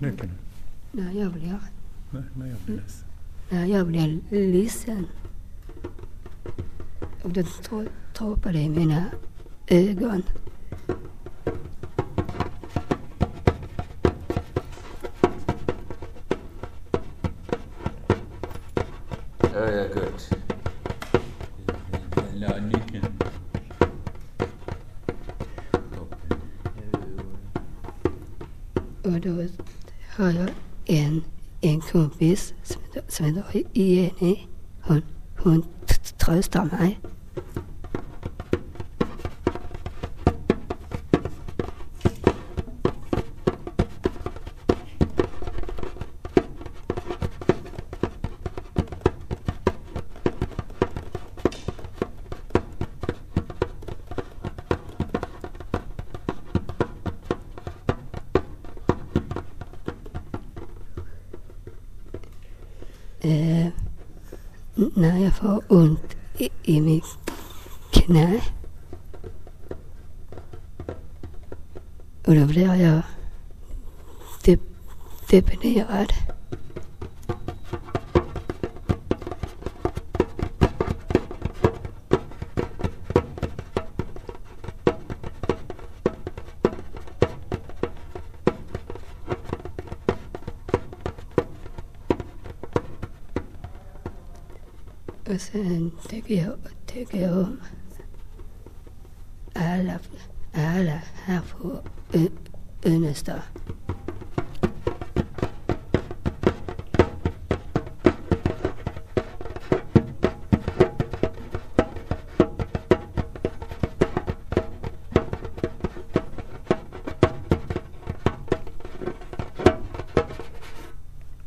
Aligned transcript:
nyckeln? 0.00 0.30
när 0.92 1.12
jag 1.12 1.32
blir, 1.32 1.58
Nej, 2.10 2.22
när 2.34 2.46
jag 2.46 2.56
blir 2.66 2.76
ledsen. 2.76 3.06
när 3.50 3.66
jag 3.66 3.86
blir 3.86 4.20
ledsen. 4.52 5.06
Och 7.22 7.30
droppar 8.18 8.52
det 8.52 8.58
i 8.60 8.68
mina 8.68 9.04
ögon. 9.66 10.22
Ja, 19.54 19.70
ja, 19.70 19.84
gott. 19.94 20.30
Jag 22.34 22.50
la 22.50 22.56
nyckeln. 22.60 23.04
Toppen. 25.94 26.38
Och 29.04 29.20
då 29.20 29.48
har 30.16 30.30
jag 30.30 30.48
en, 30.86 31.24
en 31.60 31.80
kompis 31.80 32.54
som, 32.62 32.82
heter- 32.82 33.04
Jenny. 33.72 34.38
Hon, 34.82 35.02
hon 35.38 35.64
tröstar 36.18 36.64
mig. 36.64 36.98
Eh, 63.24 63.66
när 64.74 65.24
jag 65.24 65.36
får 65.36 65.62
ont 65.68 66.16
i, 66.38 66.48
i 66.62 66.80
mitt 66.80 67.04
knä. 67.92 68.40
Och 72.26 72.34
då 72.34 72.46
blir 72.46 72.74
jag 72.74 73.02
de, 74.44 74.58
deprimerad. 75.30 76.12
أصدقه 95.28 96.56
أتقهم 96.66 97.58
على 99.56 100.00
على 100.54 100.98
حفو 101.26 101.80
إنستا 102.86 103.42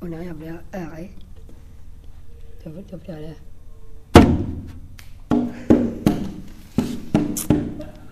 Und 0.01 0.11
dann 0.11 0.29
haben 0.29 0.39
wir 0.39 0.63
Ari. 0.71 1.09
Da 2.63 2.75
wird 2.75 2.91
ja 2.91 3.01
wieder 3.01 3.35